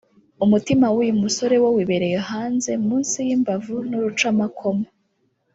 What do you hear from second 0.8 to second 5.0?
w’uyu musore wo wibereye hanze munsi y’imbavu n’urucamakoma